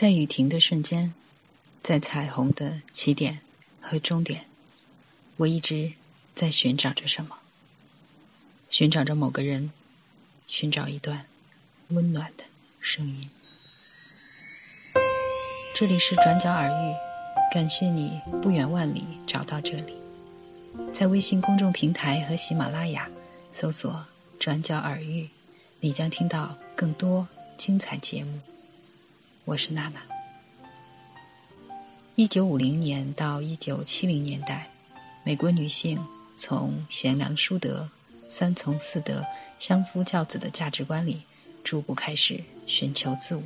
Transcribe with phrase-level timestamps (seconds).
[0.00, 1.12] 在雨停的瞬间，
[1.82, 3.40] 在彩虹的起点
[3.82, 4.46] 和终点，
[5.36, 5.92] 我一直
[6.34, 7.36] 在寻找着什么，
[8.70, 9.70] 寻找着某个人，
[10.48, 11.26] 寻找一段
[11.88, 12.44] 温暖的
[12.80, 13.28] 声音。
[15.74, 16.94] 这里是转角耳语，
[17.52, 19.98] 感谢你不远万里找到这里。
[20.94, 23.10] 在微信公众平台和喜马拉雅
[23.52, 24.06] 搜索
[24.40, 25.28] “转角耳语”，
[25.80, 27.28] 你将听到更多
[27.58, 28.40] 精彩节目。
[29.50, 30.00] 我是娜娜。
[32.14, 34.70] 一九五零年到一九七零年代，
[35.24, 35.98] 美国女性
[36.36, 37.88] 从贤良淑德、
[38.28, 39.26] 三从四德、
[39.58, 41.22] 相夫教子的价值观里，
[41.64, 43.42] 逐步开始寻求自我。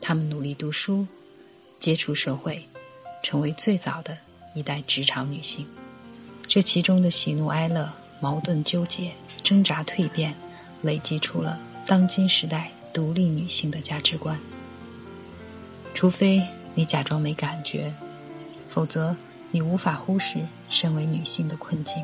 [0.00, 1.06] 她们努力读书，
[1.78, 2.66] 接触社会，
[3.22, 4.18] 成为最早的
[4.52, 5.64] 一代职场女性。
[6.48, 7.88] 这其中的喜怒哀乐、
[8.20, 9.12] 矛盾纠结、
[9.44, 10.34] 挣扎蜕变，
[10.82, 11.56] 累积出了
[11.86, 14.36] 当今时代独立女性的价值观。
[15.94, 16.42] 除非
[16.74, 17.92] 你假装没感觉，
[18.68, 19.14] 否则
[19.50, 21.94] 你无法忽视身为女性的困境。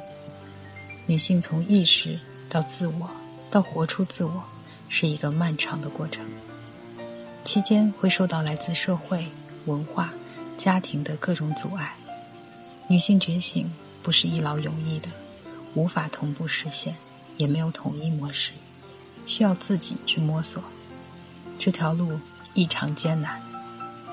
[1.06, 2.18] 女性从意识
[2.50, 3.10] 到自我，
[3.50, 4.44] 到活出自我，
[4.88, 6.24] 是一个漫长的过程。
[7.44, 9.26] 期间会受到来自社会、
[9.64, 10.12] 文化、
[10.58, 11.96] 家庭的各种阻碍。
[12.88, 13.70] 女性觉醒
[14.02, 15.08] 不是一劳永逸的，
[15.74, 16.94] 无法同步实现，
[17.38, 18.52] 也没有统一模式，
[19.26, 20.62] 需要自己去摸索。
[21.58, 22.20] 这条路
[22.52, 23.40] 异常艰难，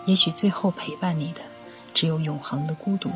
[0.05, 1.41] 也许最后陪伴你的，
[1.93, 3.11] 只有永恒的孤独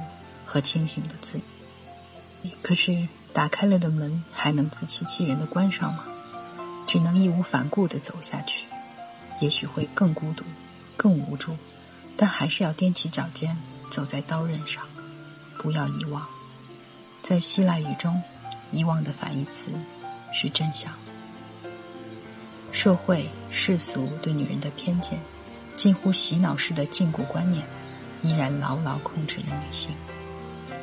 [0.45, 2.51] 和清醒的自由。
[2.61, 6.03] 可是打开了的门，还能自欺欺人的关上吗？
[6.87, 8.65] 只能义无反顾地走下去。
[9.39, 10.43] 也许会更孤独，
[10.97, 11.55] 更无助，
[12.17, 13.57] 但还是要踮起脚尖
[13.89, 14.83] 走在刀刃上，
[15.57, 16.25] 不要遗忘。
[17.21, 18.21] 在希腊语中，
[18.71, 19.71] 遗忘的反义词
[20.33, 20.91] 是真相。
[22.71, 25.19] 社会世俗对女人的偏见，
[25.79, 27.65] 近乎洗脑式的禁锢观念，
[28.21, 29.95] 依然牢牢控制着女性。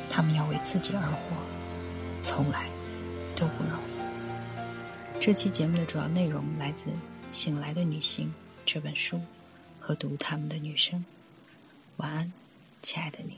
[0.09, 1.37] 她们要为自己而活，
[2.23, 2.67] 从来
[3.35, 5.19] 都不容易。
[5.19, 6.89] 这期节目的主要内容来自
[7.31, 8.25] 《醒来的女性》。
[8.65, 9.21] 这本书
[9.79, 11.05] 和读他们的女生，
[11.97, 12.33] 晚安，
[12.81, 13.37] 亲爱的你。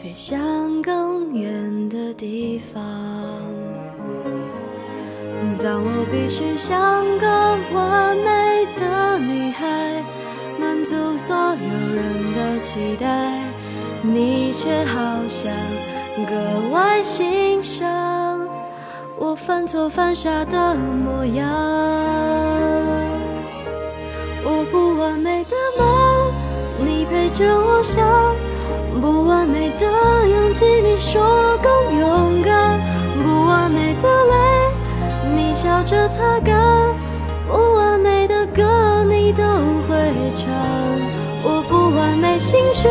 [0.00, 2.80] 飞向更远的地方。
[5.58, 7.26] 当我必须像个
[7.74, 10.04] 完美的女孩，
[10.56, 13.42] 满足所有人的期待，
[14.02, 15.52] 你却好像
[16.28, 18.48] 格外欣赏
[19.16, 21.44] 我犯错犯傻的模样。
[24.44, 28.00] 我不完美的梦，你陪着我想；
[29.00, 29.86] 不完美的
[30.28, 31.22] 勇气，你说
[31.62, 32.78] 更勇敢；
[33.22, 34.34] 不完美的泪。
[35.36, 36.94] 你笑着擦干，
[37.46, 39.42] 不完美的歌你都
[39.86, 40.48] 会唱。
[41.44, 42.88] 我不完美心事，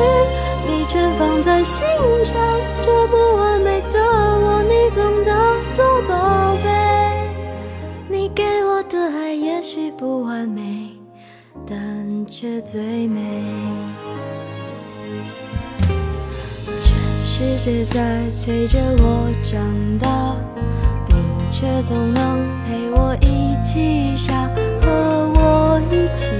[0.65, 1.85] 你全放在心
[2.23, 2.37] 上。
[2.81, 5.35] 这不完美的我，你总当
[5.73, 6.69] 作宝贝。
[8.09, 10.89] 你给我的爱也许不完美，
[11.67, 13.43] 但却最美。
[17.37, 19.61] 世界在催着我长
[19.99, 20.35] 大。
[21.07, 21.13] 你
[21.53, 24.49] 却总能陪我一起傻，
[24.81, 24.89] 和
[25.35, 26.31] 我一起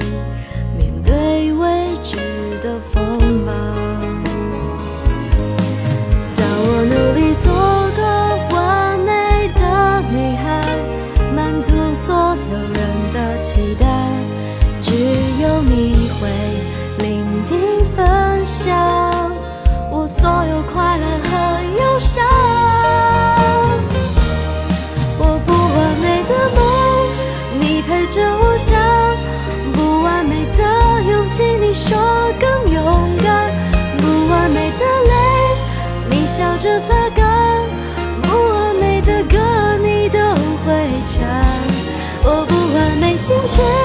[43.47, 43.76] 我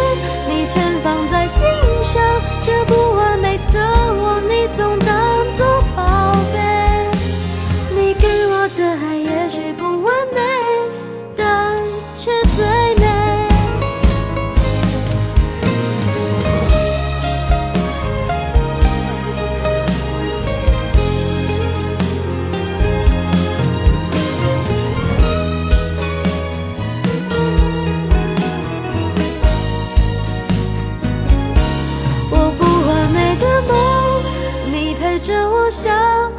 [35.22, 36.32] 着我想，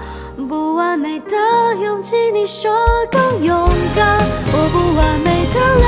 [0.50, 1.38] 不完美的
[1.81, 2.69] 勇气，你说
[3.09, 4.19] 更勇敢。
[4.51, 5.88] 我不完美的泪，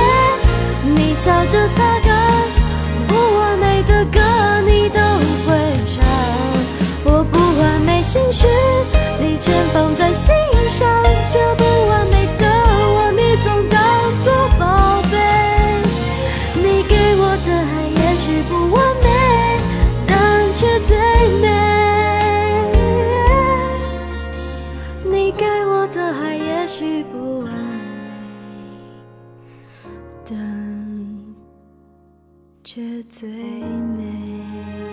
[0.96, 2.16] 你笑着擦干。
[3.06, 4.20] 不完美的歌，
[30.26, 31.36] 美，但
[32.64, 34.85] 却最美。